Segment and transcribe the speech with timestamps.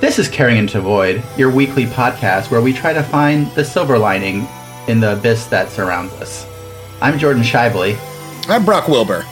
[0.00, 3.98] This is Caring Into Void, your weekly podcast where we try to find the silver
[3.98, 4.46] lining
[4.88, 6.46] in the abyss that surrounds us.
[7.00, 7.96] I'm Jordan Shiveley,
[8.48, 9.24] I'm Brock Wilbur.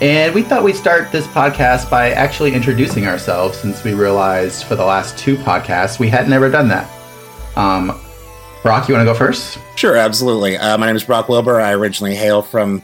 [0.00, 4.74] and we thought we'd start this podcast by actually introducing ourselves since we realized for
[4.76, 6.90] the last two podcasts we had never done that.
[7.56, 8.00] Um,
[8.62, 9.58] Brock, you want to go first?
[9.76, 10.56] Sure, absolutely.
[10.56, 11.60] Uh, my name is Brock Wilbur.
[11.60, 12.82] I originally hail from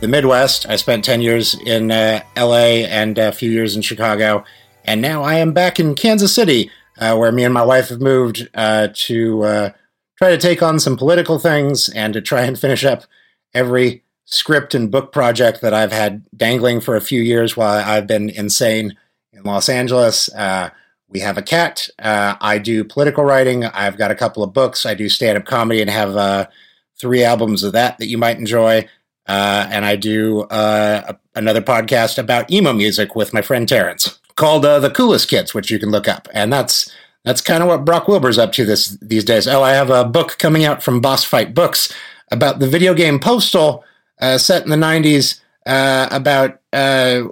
[0.00, 0.66] the Midwest.
[0.68, 4.44] I spent 10 years in uh, LA and a few years in Chicago.
[4.88, 8.00] And now I am back in Kansas City, uh, where me and my wife have
[8.00, 9.70] moved uh, to uh,
[10.16, 13.04] try to take on some political things and to try and finish up
[13.52, 18.06] every script and book project that I've had dangling for a few years while I've
[18.06, 18.96] been insane
[19.30, 20.32] in Los Angeles.
[20.32, 20.70] Uh,
[21.06, 21.90] we have a cat.
[21.98, 23.66] Uh, I do political writing.
[23.66, 24.86] I've got a couple of books.
[24.86, 26.46] I do stand up comedy and have uh,
[26.98, 28.88] three albums of that that you might enjoy.
[29.26, 34.78] And I do a- another podcast about emo music with my friend Terrence called uh,
[34.78, 36.28] "The Coolest Kids," which you can look up.
[36.32, 36.90] And that's
[37.24, 39.46] that's kind of what Brock Wilbur's up to this these days.
[39.46, 41.92] Oh, I have a book coming out from Boss Fight Books
[42.30, 43.84] about the video game Postal,
[44.20, 47.22] uh, set in the '90s, uh, about uh,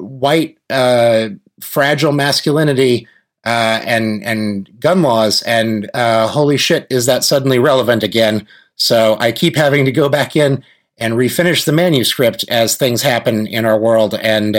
[0.00, 1.28] white uh,
[1.60, 3.06] fragile masculinity
[3.46, 5.42] uh, and and gun laws.
[5.42, 8.46] And uh, holy shit, is that suddenly relevant again?
[8.76, 10.64] So I keep having to go back in
[10.98, 14.14] and refinish the manuscript as things happen in our world.
[14.14, 14.56] And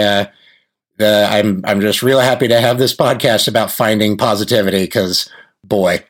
[0.99, 5.29] uh, I'm I'm just really happy to have this podcast about finding positivity because
[5.63, 6.03] boy,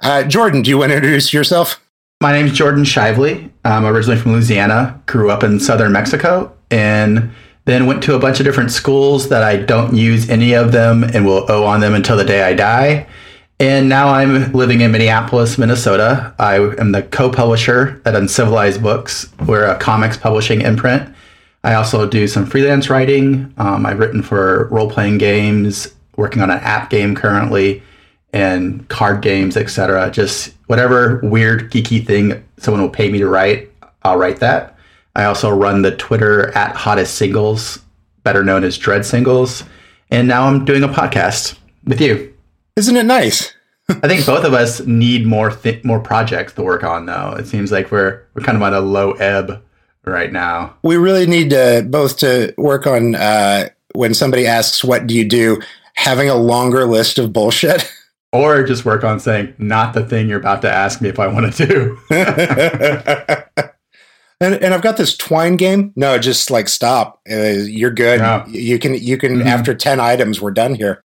[0.00, 1.80] uh, Jordan, do you want to introduce yourself?
[2.20, 3.50] My name's Jordan Shiveley.
[3.64, 7.30] I'm originally from Louisiana, grew up in southern Mexico, and
[7.64, 11.04] then went to a bunch of different schools that I don't use any of them
[11.04, 13.06] and will owe on them until the day I die.
[13.60, 16.34] And now I'm living in Minneapolis, Minnesota.
[16.38, 19.28] I am the co publisher at Uncivilized Books.
[19.46, 21.12] We're a comics publishing imprint.
[21.64, 23.52] I also do some freelance writing.
[23.58, 27.82] Um, I've written for role playing games, working on an app game currently,
[28.32, 30.10] and card games, etc.
[30.10, 33.70] Just whatever weird geeky thing someone will pay me to write,
[34.02, 34.76] I'll write that.
[35.16, 37.80] I also run the Twitter at Hottest Singles,
[38.22, 39.64] better known as Dread Singles,
[40.10, 42.32] and now I'm doing a podcast with you.
[42.76, 43.52] Isn't it nice?
[43.88, 47.34] I think both of us need more th- more projects to work on, though.
[47.38, 49.62] It seems like we're we're kind of on a low ebb
[50.08, 50.74] right now.
[50.82, 55.24] We really need to both to work on uh, when somebody asks, "What do you
[55.28, 55.60] do?"
[55.94, 57.90] Having a longer list of bullshit.
[58.30, 61.28] Or just work on saying, not the thing you're about to ask me if I
[61.28, 61.98] want to do.
[64.38, 65.92] and and I've got this twine game.
[65.96, 67.20] No, just like stop.
[67.30, 68.20] Uh, you're good.
[68.48, 69.46] You can you can Mhm.
[69.46, 71.02] after ten items, we're done here.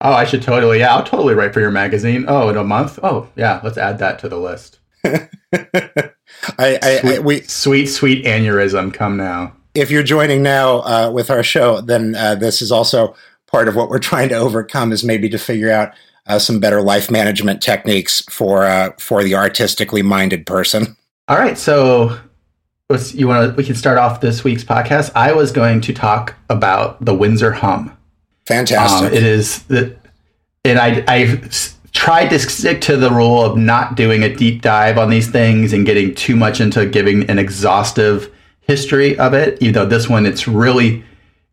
[0.00, 2.24] Oh, I should totally, yeah, I'll totally write for your magazine.
[2.26, 2.98] Oh, in a month?
[3.04, 4.80] Oh, yeah, let's add that to the list.
[5.04, 6.10] I,
[6.58, 9.52] I, I Sweet, we sweet, sweet aneurysm, come now.
[9.74, 13.14] if you're joining now uh, with our show, then uh, this is also
[13.46, 15.92] part of what we're trying to overcome is maybe to figure out
[16.26, 20.96] uh, some better life management techniques for uh, for the artistically minded person.
[21.28, 22.18] All right, so
[23.14, 25.10] you want to, we can start off this week's podcast.
[25.14, 27.96] I was going to talk about the Windsor Hum.
[28.46, 29.08] Fantastic.
[29.10, 29.96] Um, it is the,
[30.64, 34.62] and I I've s- tried to stick to the rule of not doing a deep
[34.62, 38.32] dive on these things and getting too much into giving an exhaustive
[38.62, 39.60] history of it.
[39.60, 41.04] Even though this one, it's really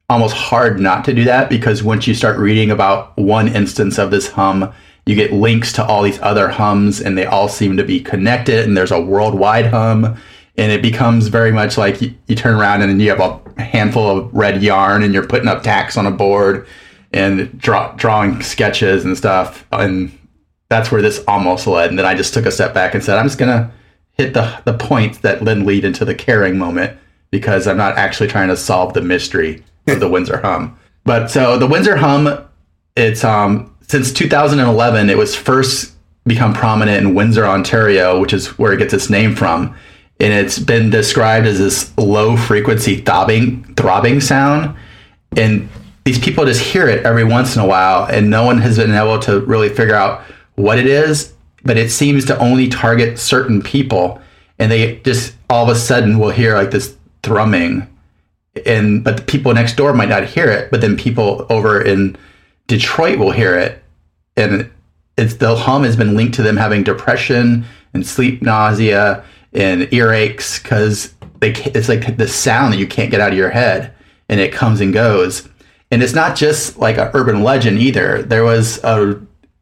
[0.09, 4.11] almost hard not to do that because once you start reading about one instance of
[4.11, 4.73] this hum,
[5.05, 8.65] you get links to all these other hums, and they all seem to be connected.
[8.65, 10.17] And there's a worldwide hum.
[10.57, 14.09] And it becomes very much like you, you turn around and you have a handful
[14.09, 16.67] of red yarn and you're putting up tacks on a board
[17.13, 19.65] and draw, drawing sketches and stuff.
[19.71, 20.18] And
[20.69, 21.89] that's where this almost led.
[21.89, 23.71] And then I just took a step back and said, I'm just to
[24.13, 26.97] hit the, the points that then lead into the caring moment
[27.31, 30.77] because I'm not actually trying to solve the mystery of the Windsor Hum.
[31.03, 32.45] But so the Windsor Hum,
[32.95, 35.93] it's um, since 2011, it was first
[36.25, 39.75] become prominent in Windsor, Ontario, which is where it gets its name from.
[40.19, 44.75] And it's been described as this low frequency throbbing, throbbing sound.
[45.37, 45.69] And
[46.03, 48.93] these people just hear it every once in a while, and no one has been
[48.93, 50.23] able to really figure out
[50.59, 51.33] what it is.
[51.63, 54.21] But it seems to only target certain people,
[54.59, 57.87] and they just all of a sudden will hear like this thrumming,
[58.65, 62.15] and but the people next door might not hear it, but then people over in
[62.67, 63.83] Detroit will hear it,
[64.37, 64.71] and
[65.17, 70.61] it's the hum has been linked to them having depression and sleep nausea and earaches
[70.61, 73.93] because they it's like the sound that you can't get out of your head
[74.29, 75.49] and it comes and goes.
[75.91, 78.21] And it's not just like an urban legend either.
[78.21, 79.19] There was a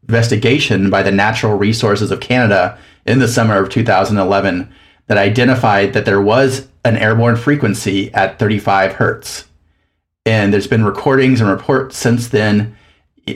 [0.08, 4.72] investigation by the natural resources of canada in the summer of 2011
[5.06, 9.46] that identified that there was an airborne frequency at 35 hertz
[10.24, 12.76] and there's been recordings and reports since then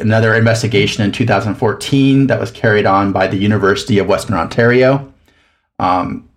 [0.01, 5.13] another investigation in 2014 that was carried on by the University of Western Ontario,
[5.79, 6.29] um,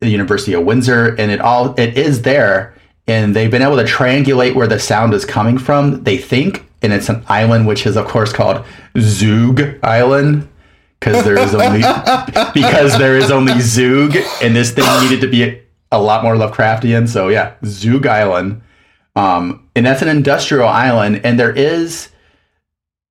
[0.00, 2.74] the University of Windsor, and it all it is there,
[3.06, 6.04] and they've been able to triangulate where the sound is coming from.
[6.04, 8.64] They think, and it's an island which is of course called
[8.98, 10.48] Zug Island
[11.02, 11.78] because there is only
[12.54, 16.34] because there is only Zug, and this thing needed to be a, a lot more
[16.34, 17.08] Lovecraftian.
[17.08, 18.62] So yeah, Zug Island,
[19.16, 22.10] um, and that's an industrial island, and there is,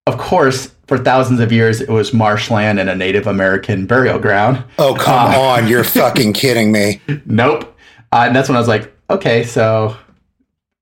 [0.07, 4.63] of course, for thousands of years it was marshland and a Native American burial ground.
[4.79, 7.01] Oh come uh, on, you're fucking kidding me.
[7.25, 7.77] Nope,
[8.11, 9.97] uh, and that's when I was like, okay, so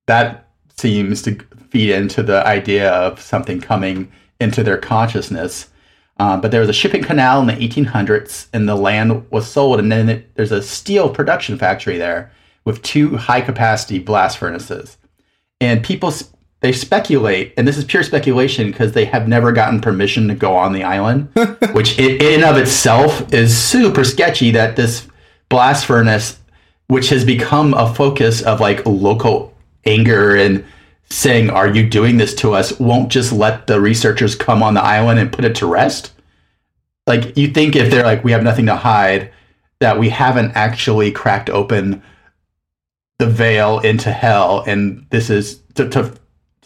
[0.06, 0.48] that
[0.78, 1.36] seems to
[1.72, 5.70] feed into the idea of something coming into their consciousness.
[6.18, 9.80] Uh, but there was a shipping canal in the 1800s, and the land was sold.
[9.80, 12.32] And then it, there's a steel production factory there
[12.66, 14.98] with two high capacity blast furnaces.
[15.62, 16.12] And people
[16.62, 20.56] they speculate, and this is pure speculation because they have never gotten permission to go
[20.56, 21.30] on the island,
[21.72, 24.52] which in and of itself is super sketchy.
[24.52, 25.08] That this
[25.48, 26.38] blast furnace,
[26.88, 29.54] which has become a focus of like local
[29.86, 30.66] anger and
[31.12, 32.80] saying, Are you doing this to us?
[32.80, 36.14] won't just let the researchers come on the island and put it to rest.
[37.08, 39.32] Like, you think if they're like, We have nothing to hide,
[39.80, 42.04] that we haven't actually cracked open
[43.18, 46.14] the veil into hell and this is to, to,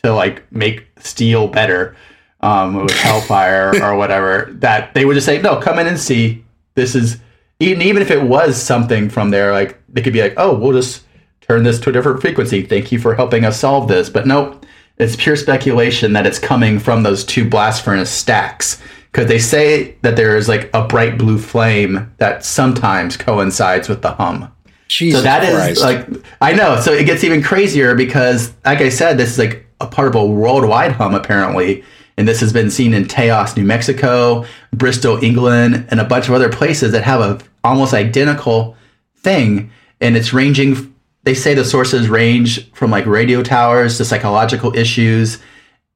[0.03, 1.95] to like make steel better
[2.41, 6.43] um, with hellfire or whatever, that they would just say, No, come in and see.
[6.75, 7.17] This is
[7.59, 10.73] even even if it was something from there, like they could be like, Oh, we'll
[10.73, 11.03] just
[11.47, 12.63] turn this to a different frequency.
[12.63, 14.09] Thank you for helping us solve this.
[14.09, 14.65] But nope,
[14.97, 18.81] it's pure speculation that it's coming from those two blast furnace stacks.
[19.11, 24.01] Because they say that there is like a bright blue flame that sometimes coincides with
[24.01, 24.51] the hum.
[24.87, 25.71] Jesus so that Christ.
[25.71, 26.07] is like
[26.41, 26.79] I know.
[26.79, 30.15] So it gets even crazier because, like I said, this is like a part of
[30.15, 31.83] a worldwide hum apparently,
[32.17, 36.33] and this has been seen in Taos, New Mexico, Bristol, England, and a bunch of
[36.33, 38.75] other places that have a almost identical
[39.17, 40.92] thing, and it's ranging
[41.23, 45.39] they say the sources range from like radio towers to psychological issues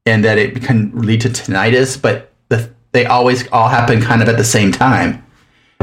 [0.06, 4.30] and that it can lead to tinnitus, but the, they always all happen kind of
[4.30, 5.24] at the same time.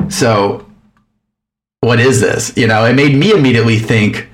[0.08, 0.66] So,
[1.80, 2.56] what is this?
[2.56, 4.28] You know, it made me immediately think,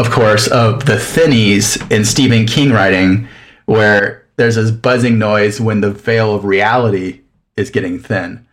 [0.00, 3.28] of course, of the Thinnies in Stephen King writing,
[3.66, 7.20] where there's this buzzing noise when the veil of reality
[7.56, 8.44] is getting thin,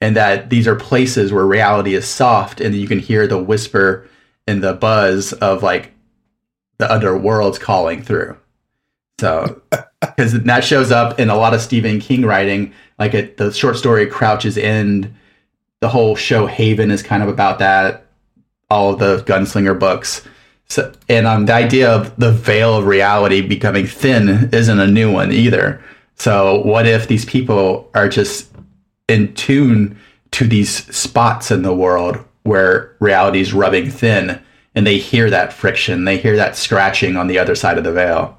[0.00, 4.08] and that these are places where reality is soft, and you can hear the whisper
[4.46, 5.92] in the buzz of like
[6.78, 8.36] the underworld's calling through.
[9.20, 9.62] So,
[10.00, 13.76] because that shows up in a lot of Stephen King writing, like it, the short
[13.76, 15.14] story Crouch's End,
[15.80, 18.06] the whole show Haven is kind of about that.
[18.70, 20.22] All of the gunslinger books.
[20.68, 25.12] So, and um, the idea of the veil of reality becoming thin isn't a new
[25.12, 25.84] one either.
[26.16, 28.48] So, what if these people are just
[29.08, 29.98] in tune
[30.30, 34.40] to these spots in the world where reality is rubbing thin
[34.74, 37.92] and they hear that friction they hear that scratching on the other side of the
[37.92, 38.38] veil.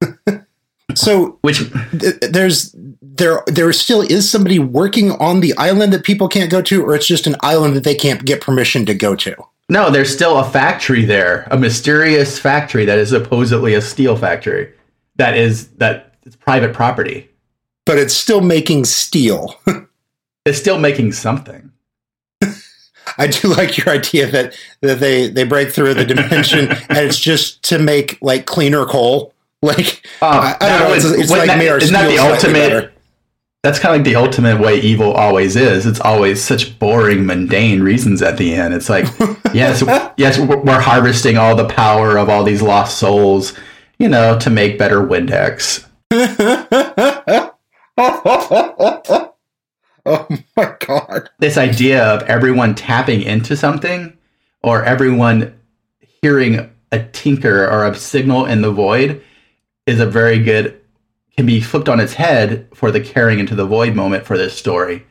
[0.94, 1.58] So which
[1.98, 6.62] th- there's there there still is somebody working on the island that people can't go
[6.62, 9.36] to or it's just an island that they can't get permission to go to?
[9.68, 14.72] No there's still a factory there a mysterious factory that is supposedly a steel factory
[15.16, 17.28] that is that it's private property.
[17.84, 19.54] But it's still making steel.
[20.46, 21.72] It's still making something
[23.18, 27.18] I do like your idea that that they they break through the dimension and it's
[27.18, 29.32] just to make like cleaner coal.
[29.62, 30.94] Like uh, I, I, don't know.
[30.94, 32.92] It's, it's like that, isn't that the ultimate?
[33.64, 35.86] That's kind of like the ultimate way evil always is.
[35.86, 38.74] It's always such boring, mundane reasons at the end.
[38.74, 39.06] It's like,
[39.54, 39.82] yes,
[40.18, 43.54] yes, we're harvesting all the power of all these lost souls,
[43.98, 45.84] you know, to make better Windex.
[50.08, 51.28] Oh my god.
[51.38, 54.16] This idea of everyone tapping into something
[54.62, 55.58] or everyone
[56.22, 59.22] hearing a tinker or a signal in the void
[59.86, 60.80] is a very good
[61.36, 64.56] can be flipped on its head for the caring into the void moment for this
[64.56, 65.04] story.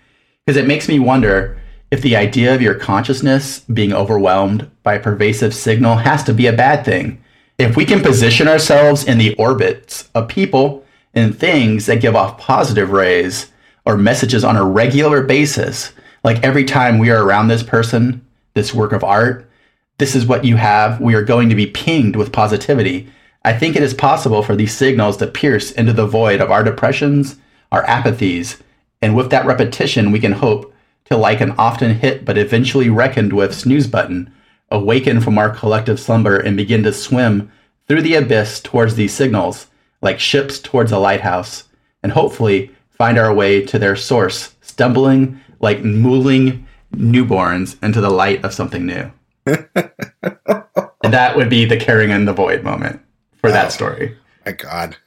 [0.43, 1.59] Because it makes me wonder
[1.91, 6.47] if the idea of your consciousness being overwhelmed by a pervasive signal has to be
[6.47, 7.23] a bad thing.
[7.59, 12.39] If we can position ourselves in the orbits of people and things that give off
[12.39, 13.51] positive rays,
[13.85, 15.93] or messages on a regular basis.
[16.23, 19.49] Like every time we are around this person, this work of art,
[19.97, 20.99] this is what you have.
[20.99, 23.09] We are going to be pinged with positivity.
[23.43, 26.63] I think it is possible for these signals to pierce into the void of our
[26.63, 27.37] depressions,
[27.71, 28.59] our apathies,
[29.01, 30.73] and with that repetition, we can hope
[31.05, 34.33] to, like an often hit but eventually reckoned with snooze button,
[34.71, 37.51] awaken from our collective slumber and begin to swim
[37.87, 39.67] through the abyss towards these signals,
[40.01, 41.65] like ships towards a lighthouse
[42.01, 48.43] and hopefully find our way to their source, stumbling like mooling newborns into the light
[48.43, 49.11] of something new.
[49.45, 53.01] and that would be the caring in the void moment
[53.37, 54.17] for that oh, story.
[54.45, 54.97] My God.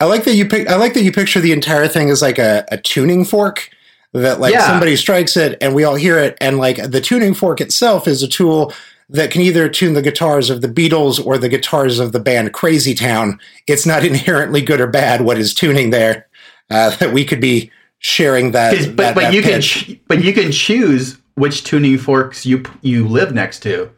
[0.00, 2.38] I like that you pick I like that you picture the entire thing as like
[2.38, 3.70] a, a tuning fork
[4.12, 4.66] that like yeah.
[4.66, 8.22] somebody strikes it and we all hear it and like the tuning fork itself is
[8.22, 8.72] a tool
[9.08, 12.52] that can either tune the guitars of the Beatles or the guitars of the band
[12.52, 13.38] Crazy Town.
[13.66, 16.25] It's not inherently good or bad what is tuning there.
[16.70, 18.72] Uh, that we could be sharing that.
[18.72, 19.84] But that, but that you pitch.
[19.86, 23.90] can but you can choose which tuning forks you you live next to.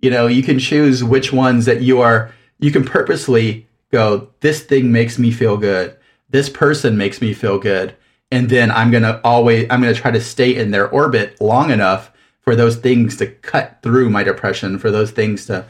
[0.00, 2.32] You know, you can choose which ones that you are.
[2.58, 4.28] You can purposely go.
[4.40, 5.96] This thing makes me feel good.
[6.30, 7.94] This person makes me feel good,
[8.30, 12.12] and then I'm gonna always I'm gonna try to stay in their orbit long enough
[12.40, 14.78] for those things to cut through my depression.
[14.78, 15.66] For those things to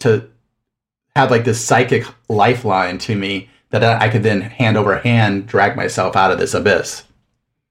[0.00, 0.28] to
[1.16, 5.76] have like this psychic lifeline to me that I could then hand over hand drag
[5.76, 7.02] myself out of this abyss.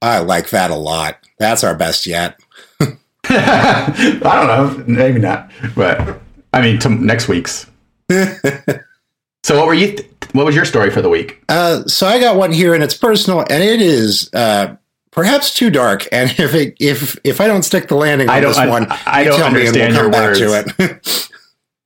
[0.01, 1.19] I like that a lot.
[1.37, 2.39] That's our best yet.
[3.29, 6.19] I don't know, maybe not, but
[6.53, 7.67] I mean, to next week's.
[8.09, 9.95] so, what were you?
[9.95, 11.41] Th- what was your story for the week?
[11.47, 14.75] Uh, so, I got one here, and it's personal, and it is uh,
[15.11, 16.07] perhaps too dark.
[16.11, 18.87] And if it, if if I don't stick the landing on I don't, this one,
[18.91, 20.39] I, I don't understand we'll your words.
[20.39, 21.29] To it.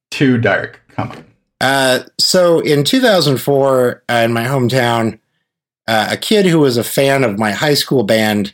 [0.10, 0.80] too dark.
[0.96, 1.26] Come on.
[1.62, 5.20] Uh, so, in 2004, uh, in my hometown,
[5.88, 8.54] uh, a kid who was a fan of my high school band,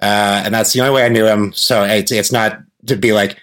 [0.00, 1.52] uh, and that's the only way I knew him.
[1.52, 3.36] So it's it's not to be like,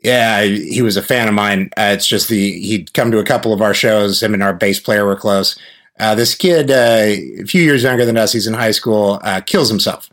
[0.00, 1.70] yeah, he was a fan of mine.
[1.76, 4.22] Uh, it's just the he'd come to a couple of our shows.
[4.22, 5.56] Him and our bass player were close.
[5.98, 9.40] Uh, this kid, uh, a few years younger than us, he's in high school, uh,
[9.40, 10.10] kills himself,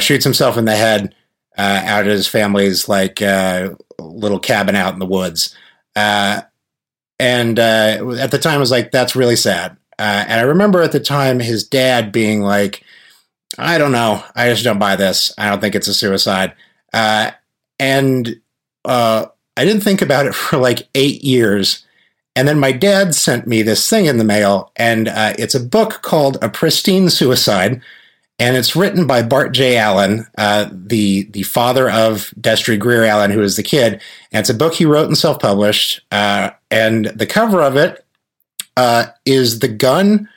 [0.00, 1.14] shoots himself in the head
[1.58, 3.20] out at his family's like
[3.98, 5.54] little cabin out in the woods.
[7.18, 9.76] And at the time, I was like, that's really sad.
[9.98, 12.84] Uh, and I remember at the time his dad being like,
[13.58, 14.22] I don't know.
[14.36, 15.32] I just don't buy this.
[15.36, 16.54] I don't think it's a suicide.
[16.92, 17.32] Uh,
[17.80, 18.40] and
[18.84, 21.84] uh, I didn't think about it for like eight years.
[22.36, 25.60] And then my dad sent me this thing in the mail, and uh, it's a
[25.60, 27.82] book called A Pristine Suicide.
[28.38, 29.76] And it's written by Bart J.
[29.76, 33.94] Allen, uh, the the father of Destry Greer Allen, who is the kid.
[34.30, 36.02] And it's a book he wrote and self published.
[36.12, 38.04] Uh, and the cover of it
[38.76, 40.28] uh, is the gun,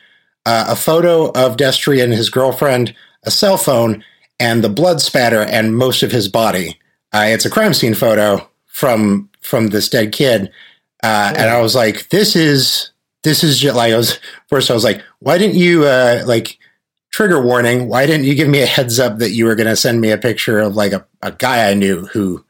[0.46, 4.04] uh, a photo of Destry and his girlfriend, a cell phone,
[4.40, 6.80] and the blood spatter and most of his body.
[7.14, 10.52] Uh, it's a crime scene photo from from this dead kid,
[11.04, 12.92] uh, and I was like, "This is
[13.24, 14.72] this is just like." I was first.
[14.72, 16.58] I was like, "Why didn't you uh, like?"
[17.12, 17.90] Trigger warning.
[17.90, 20.12] Why didn't you give me a heads up that you were going to send me
[20.12, 22.46] a picture of like a, a guy I knew who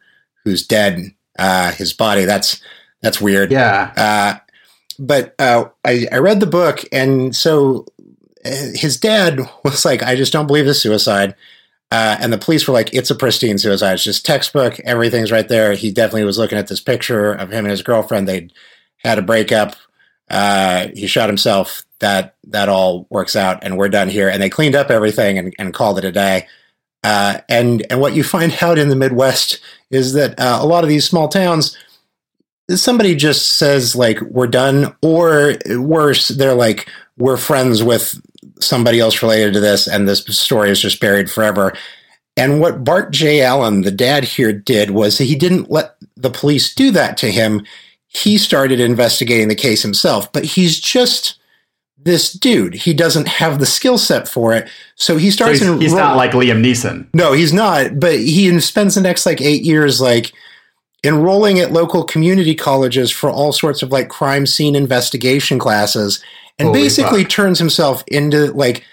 [0.45, 2.25] who's dead, uh, his body?
[2.25, 2.61] That's
[3.01, 3.51] that's weird.
[3.51, 3.93] Yeah.
[3.95, 4.51] Uh,
[4.99, 7.85] but uh, I, I read the book, and so
[8.45, 11.35] uh, his dad was like, "I just don't believe this suicide."
[11.91, 13.93] Uh, and the police were like, "It's a pristine suicide.
[13.93, 14.79] It's just textbook.
[14.81, 18.27] Everything's right there." He definitely was looking at this picture of him and his girlfriend.
[18.27, 18.53] They'd
[18.97, 19.75] had a breakup.
[20.29, 21.83] Uh, he shot himself.
[21.99, 24.29] That that all works out, and we're done here.
[24.29, 26.47] And they cleaned up everything and, and called it a day.
[27.03, 30.83] Uh, and and what you find out in the Midwest is that uh, a lot
[30.83, 31.75] of these small towns
[32.75, 38.19] somebody just says like we're done or worse they're like we're friends with
[38.59, 41.73] somebody else related to this and this story is just buried forever.
[42.37, 43.41] And what bart j.
[43.41, 47.65] Allen the dad here did was he didn't let the police do that to him.
[48.07, 51.37] He started investigating the case himself but he's just
[52.03, 52.73] this dude.
[52.73, 54.67] He doesn't have the skill set for it.
[54.95, 57.07] So he starts so he's, he's not like liam neeson.
[57.13, 60.33] No he's not but he spends the next like eight years like
[61.03, 66.23] enrolling at local community colleges for all sorts of like crime scene investigation classes
[66.59, 67.31] and Holy basically fuck.
[67.31, 68.85] turns himself into like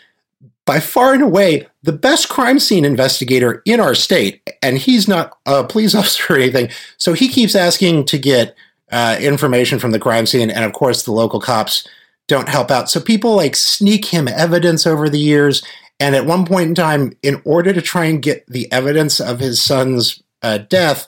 [0.65, 5.37] by far and away the best crime scene investigator in our state and he's not
[5.47, 8.55] a police officer or anything so he keeps asking to get
[8.91, 11.87] uh, information from the crime scene and of course the local cops
[12.27, 15.63] don't help out so people like sneak him evidence over the years
[16.01, 19.41] and at one point in time in order to try and get the evidence of
[19.41, 21.07] his son's uh, death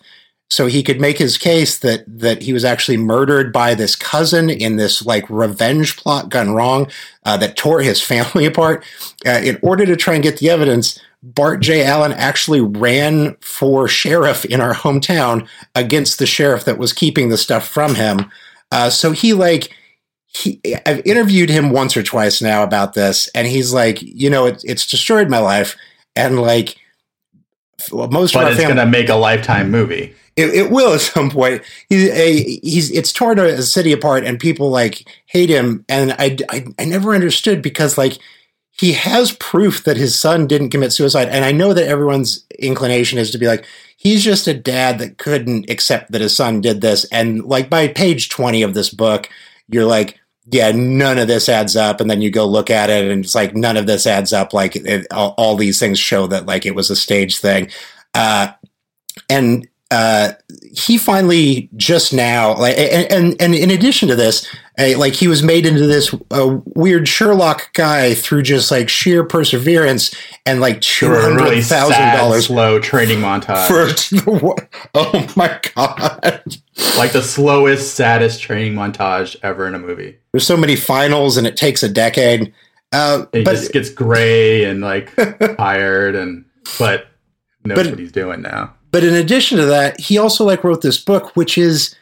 [0.51, 4.51] so he could make his case that that he was actually murdered by this cousin
[4.51, 6.91] in this like revenge plot gone wrong
[7.25, 8.85] uh, that tore his family apart.
[9.25, 11.85] Uh, in order to try and get the evidence, Bart J.
[11.85, 17.39] Allen actually ran for sheriff in our hometown against the sheriff that was keeping the
[17.39, 18.31] stuff from him.
[18.73, 19.75] Uh, so he like
[20.27, 24.47] he, I've interviewed him once or twice now about this, and he's like, you know,
[24.47, 25.77] it, it's destroyed my life,
[26.17, 26.77] and like
[27.91, 30.15] most but of it's going to make a lifetime movie.
[30.41, 31.63] It, it, will at some point.
[31.89, 35.85] He's a, he's it's torn a city apart, and people like hate him.
[35.89, 38.19] And I, I, I never understood because like
[38.81, 41.29] he has proof that his son didn't commit suicide.
[41.29, 43.67] And I know that everyone's inclination is to be like,
[43.99, 47.05] he's just a dad that couldn't accept that his son did this.
[47.13, 49.29] And like by page 20 of this book,
[49.69, 52.01] you're like, yeah, none of this adds up.
[52.01, 54.55] And then you go look at it and it's like, none of this adds up.
[54.55, 57.69] Like it, all, all, these things show that like it was a stage thing.
[58.15, 58.51] Uh,
[59.29, 60.33] and uh,
[60.73, 65.27] he finally just now, like, and, and, and in addition to this, uh, like he
[65.27, 70.15] was made into this uh, weird Sherlock guy through just like sheer perseverance
[70.47, 73.67] and like two hundred thousand really dollars slow training montage.
[73.67, 73.91] For
[74.95, 76.43] oh my god,
[76.97, 80.17] like the slowest, saddest training montage ever in a movie.
[80.33, 82.55] There's so many finals, and it takes a decade.
[82.93, 85.15] Uh, it but, just gets gray and like
[85.57, 86.45] tired, and
[86.79, 87.09] but
[87.65, 90.83] knows but, what he's doing now but in addition to that, he also like wrote
[90.83, 91.95] this book, which is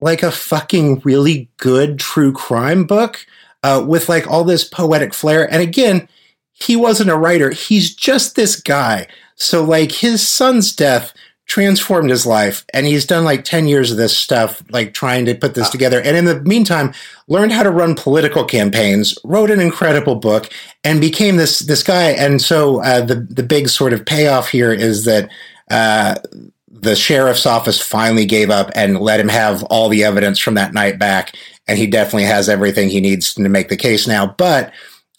[0.00, 3.24] like a fucking really good true crime book
[3.62, 5.50] uh, with like all this poetic flair.
[5.52, 6.08] And again,
[6.52, 9.06] he wasn't a writer; he's just this guy.
[9.36, 11.12] So like his son's death
[11.46, 15.34] transformed his life and he's done like 10 years of this stuff like trying to
[15.34, 16.94] put this together and in the meantime
[17.26, 20.48] learned how to run political campaigns wrote an incredible book
[20.84, 24.72] and became this this guy and so uh, the the big sort of payoff here
[24.72, 25.28] is that
[25.72, 26.16] uh,
[26.68, 30.74] the sheriff's office finally gave up and let him have all the evidence from that
[30.74, 31.34] night back.
[31.66, 34.26] And he definitely has everything he needs to make the case now.
[34.26, 34.72] But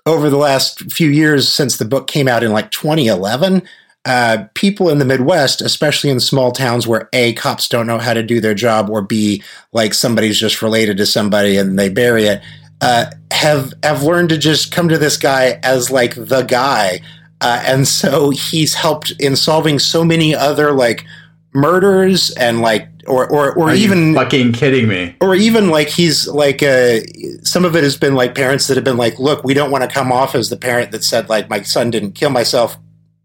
[0.06, 3.64] over the last few years, since the book came out in like 2011,
[4.06, 8.14] uh, people in the Midwest, especially in small towns where A, cops don't know how
[8.14, 9.42] to do their job, or B,
[9.72, 12.42] like somebody's just related to somebody and they bury it,
[12.82, 17.00] uh, have have learned to just come to this guy as like the guy
[17.44, 21.06] uh, and so he's helped in solving so many other like
[21.54, 25.14] murders and like or or, or Are even fucking kidding me?
[25.20, 27.00] Or even like he's like uh
[27.44, 29.84] some of it has been like parents that have been like look we don't want
[29.84, 32.78] to come off as the parent that said like my son didn't kill myself.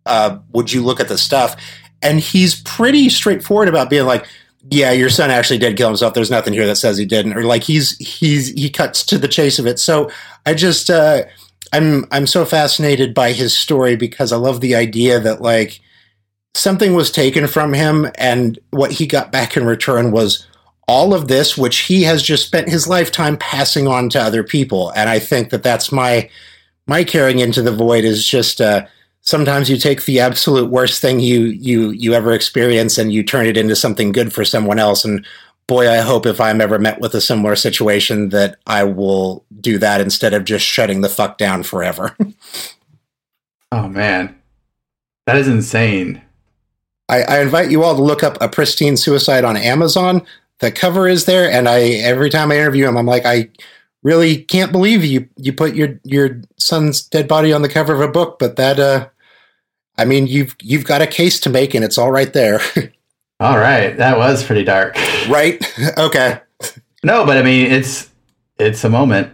[0.04, 1.54] Uh would you look at the stuff?
[2.02, 4.26] And he's pretty straightforward about being like
[4.68, 6.12] yeah your son actually did kill himself.
[6.12, 7.36] There's nothing here that says he didn't.
[7.36, 9.78] Or like he's he's he cuts to the chase of it.
[9.78, 10.10] So
[10.44, 11.22] i just uh
[11.72, 15.80] I'm I'm so fascinated by his story because I love the idea that like
[16.54, 20.46] something was taken from him and what he got back in return was
[20.86, 24.90] all of this which he has just spent his lifetime passing on to other people.
[24.96, 26.28] And I think that that's my
[26.86, 28.86] my caring into the void is just uh
[29.20, 33.46] sometimes you take the absolute worst thing you you you ever experience and you turn
[33.46, 35.04] it into something good for someone else.
[35.04, 35.24] And
[35.66, 39.78] boy, I hope if I'm ever met with a similar situation that I will do
[39.78, 42.16] that instead of just shutting the fuck down forever.
[43.72, 44.36] oh man,
[45.26, 46.22] that is insane.
[47.08, 50.22] I, I, invite you all to look up a pristine suicide on Amazon.
[50.60, 53.48] The cover is there, and I every time I interview him, I'm like, I
[54.02, 58.00] really can't believe you you put your your son's dead body on the cover of
[58.00, 59.08] a book, but that uh,
[59.98, 62.60] I mean, you've you've got a case to make, and it's all right there.
[63.40, 64.96] All right, that was pretty dark.
[65.28, 65.64] Right?
[65.96, 66.40] Okay.
[67.04, 68.10] No, but I mean, it's
[68.58, 69.32] it's a moment.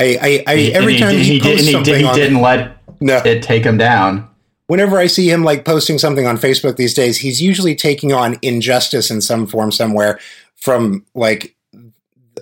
[0.00, 3.16] I, I, I every time he, he, posts did, something he, he didn't let no.
[3.18, 4.28] it take him down.
[4.66, 8.38] Whenever I see him like posting something on Facebook these days, he's usually taking on
[8.42, 10.20] injustice in some form somewhere
[10.56, 11.54] from like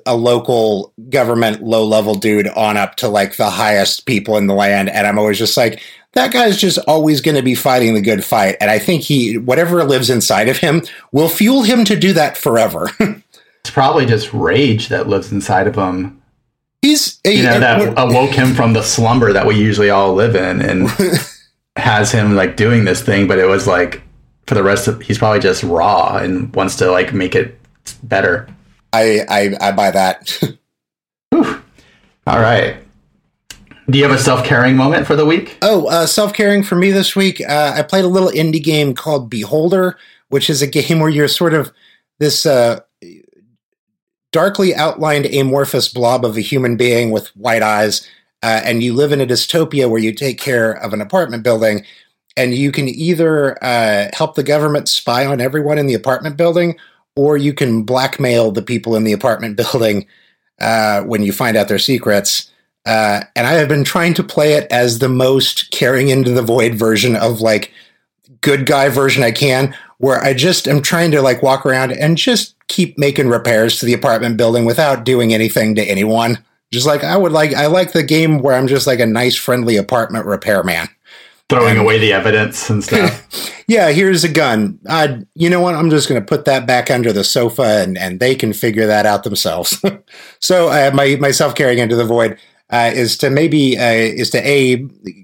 [0.04, 4.54] a local government low level dude on up to like the highest people in the
[4.54, 5.82] land and i'm always just like
[6.16, 8.56] that guy's just always going to be fighting the good fight.
[8.58, 12.38] And I think he, whatever lives inside of him, will fuel him to do that
[12.38, 12.90] forever.
[13.00, 16.15] it's probably just rage that lives inside of him.
[16.82, 20.60] He's, you know, that awoke him from the slumber that we usually all live in
[20.60, 20.88] and
[21.76, 23.26] has him like doing this thing.
[23.26, 24.02] But it was like,
[24.46, 27.58] for the rest of, he's probably just raw and wants to like make it
[28.02, 28.48] better.
[28.92, 30.38] I, I, I buy that.
[31.32, 32.76] all right.
[33.88, 35.58] Do you have a self caring moment for the week?
[35.62, 37.40] Oh, uh, self caring for me this week.
[37.40, 39.96] Uh, I played a little indie game called Beholder,
[40.28, 41.72] which is a game where you're sort of
[42.18, 42.80] this uh,
[44.36, 48.06] darkly outlined amorphous blob of a human being with white eyes,
[48.42, 51.86] uh, and you live in a dystopia where you take care of an apartment building.
[52.36, 56.76] And you can either uh, help the government spy on everyone in the apartment building,
[57.16, 60.06] or you can blackmail the people in the apartment building
[60.60, 62.52] uh, when you find out their secrets.
[62.84, 66.42] Uh, and I have been trying to play it as the most caring into the
[66.42, 67.72] void version of like
[68.42, 72.16] good guy version I can, where I just am trying to like walk around and
[72.16, 76.38] just keep making repairs to the apartment building without doing anything to anyone.
[76.72, 79.36] Just like I would like, I like the game where I'm just like a nice,
[79.36, 80.88] friendly apartment repairman.
[81.48, 83.64] Throwing and, away the evidence and stuff.
[83.68, 84.80] yeah, here's a gun.
[84.88, 85.76] Uh, you know what?
[85.76, 88.86] I'm just going to put that back under the sofa and, and they can figure
[88.86, 89.82] that out themselves.
[90.40, 92.36] so I have my, my self caring into the void
[92.70, 94.76] uh, is to maybe uh, is to a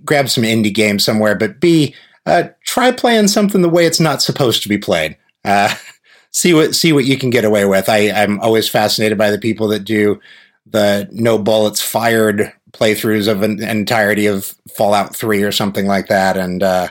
[0.04, 4.22] grab some indie game somewhere, but b uh, try playing something the way it's not
[4.22, 5.14] supposed to be played.
[5.44, 5.74] Uh,
[6.30, 7.86] see what see what you can get away with.
[7.86, 10.18] I, I'm always fascinated by the people that do
[10.64, 16.38] the no bullets fired playthroughs of an entirety of Fallout Three or something like that,
[16.38, 16.88] and uh,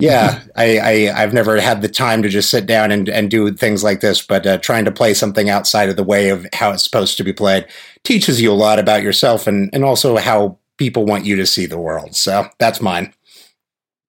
[0.00, 3.52] yeah, I, I have never had the time to just sit down and, and do
[3.52, 6.72] things like this, but uh, trying to play something outside of the way of how
[6.72, 7.66] it's supposed to be played
[8.02, 11.66] teaches you a lot about yourself and and also how people want you to see
[11.66, 12.16] the world.
[12.16, 13.14] So that's mine.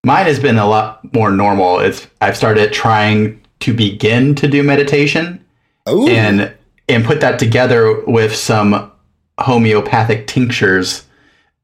[0.03, 1.79] Mine has been a lot more normal.
[1.79, 5.43] It's I've started trying to begin to do meditation
[5.89, 6.07] Ooh.
[6.07, 6.53] and
[6.89, 8.91] and put that together with some
[9.39, 11.05] homeopathic tinctures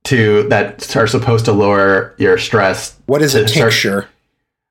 [0.06, 2.97] to that are supposed to lower your stress.
[3.06, 4.08] what is a tincture?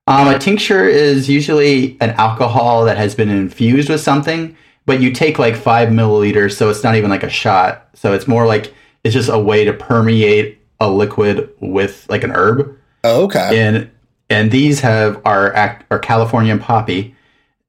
[0.06, 5.12] Um, a tincture is usually an alcohol that has been infused with something, but you
[5.12, 7.88] take like five milliliters, so it's not even like a shot.
[7.92, 8.72] So it's more like
[9.04, 12.77] it's just a way to permeate a liquid with like an herb.
[13.04, 13.66] Oh, okay.
[13.66, 13.90] And
[14.30, 17.14] and these have act are Californian poppy,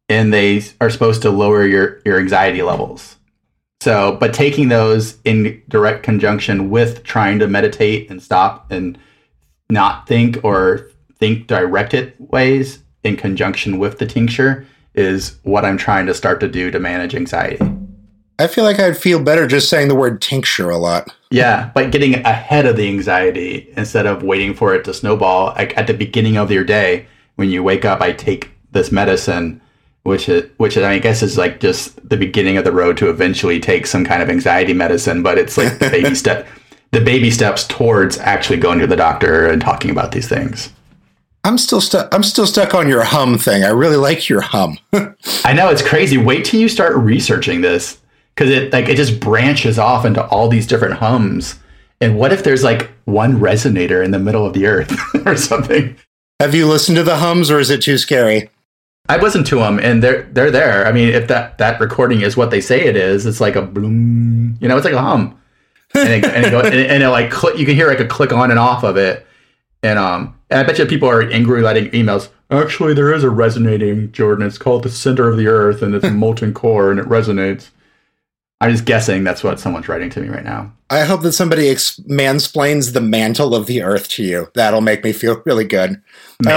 [0.07, 3.17] and they are supposed to lower your your anxiety levels.
[3.81, 8.97] So, but taking those in direct conjunction with trying to meditate and stop and
[9.69, 14.65] not think or think directed ways in conjunction with the tincture
[14.95, 17.59] is what I'm trying to start to do to manage anxiety.
[18.39, 21.13] I feel like I'd feel better just saying the word tincture a lot.
[21.29, 25.47] Yeah, but getting ahead of the anxiety instead of waiting for it to snowball.
[25.47, 29.61] Like at the beginning of your day, when you wake up, I take this medicine,
[30.03, 33.59] which is, which I guess is like just the beginning of the road to eventually
[33.59, 35.21] take some kind of anxiety medicine.
[35.21, 36.47] But it's like the baby step,
[36.91, 40.71] the baby steps towards actually going to the doctor and talking about these things.
[41.43, 42.13] I'm still stuck.
[42.13, 43.65] I'm still stuck on your hum thing.
[43.65, 44.77] I really like your hum.
[45.43, 46.17] I know it's crazy.
[46.17, 47.99] Wait till you start researching this
[48.39, 51.59] because it like it just branches off into all these different hums.
[51.99, 55.97] And what if there's like one resonator in the middle of the earth or something?
[56.39, 58.49] Have you listened to the hums, or is it too scary?
[59.09, 60.87] I listened to them and they're they're there.
[60.87, 63.61] I mean, if that that recording is what they say it is, it's like a
[63.61, 64.57] bloom.
[64.61, 65.37] You know, it's like a hum,
[65.93, 67.57] and it, and it, go, and it, and it like click.
[67.57, 69.27] You can hear like a click on and off of it.
[69.83, 72.29] And um, and I bet you people are angry writing emails.
[72.49, 74.47] Actually, there is a resonating Jordan.
[74.47, 77.71] It's called the center of the earth, and it's a molten core, and it resonates.
[78.61, 80.73] I'm just guessing that's what someone's writing to me right now.
[80.89, 84.49] I hope that somebody ex- mansplains the mantle of the earth to you.
[84.53, 86.01] That'll make me feel really good.
[86.45, 86.49] Uh.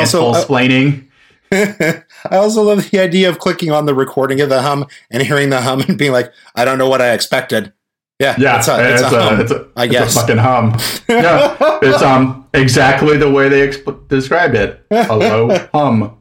[1.52, 5.50] I also love the idea of clicking on the recording of the hum and hearing
[5.50, 7.72] the hum and being like, I don't know what I expected.
[8.18, 9.40] Yeah, Yeah, it's a, it's a hum.
[9.40, 10.76] it's a, I it's a fucking hum.
[11.08, 14.84] Yeah, it's um exactly the way they exp- described it.
[14.90, 16.16] A low hum.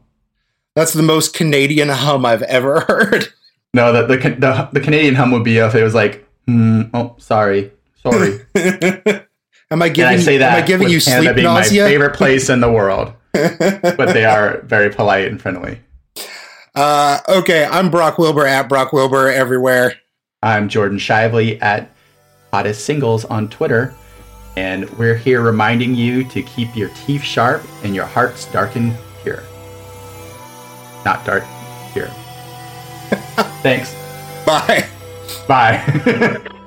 [0.74, 3.28] That's the most Canadian hum I've ever heard.
[3.74, 7.14] No, the the, the the Canadian hum would be if it was like, hmm, oh,
[7.18, 8.40] sorry, sorry.
[9.70, 11.84] am I And giving, I say that am I giving you Canada sleep being nausea?
[11.84, 15.80] my favorite place in the world, but they are very polite and friendly.
[16.74, 19.94] Uh, okay, I'm Brock Wilbur at Brock Wilbur everywhere.
[20.42, 21.90] I'm Jordan Shiveley at
[22.52, 23.94] Hottest Singles on Twitter,
[24.56, 29.42] and we're here reminding you to keep your teeth sharp and your hearts darkened pure.
[31.06, 31.44] Not dark.
[33.62, 33.94] Thanks.
[34.44, 34.86] Bye.
[35.46, 36.48] Bye.